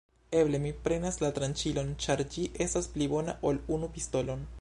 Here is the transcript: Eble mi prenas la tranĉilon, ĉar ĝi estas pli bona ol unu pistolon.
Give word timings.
Eble 0.37 0.59
mi 0.61 0.69
prenas 0.87 1.19
la 1.23 1.29
tranĉilon, 1.35 1.91
ĉar 2.05 2.23
ĝi 2.37 2.45
estas 2.67 2.87
pli 2.95 3.09
bona 3.13 3.37
ol 3.51 3.61
unu 3.77 3.91
pistolon. 3.99 4.43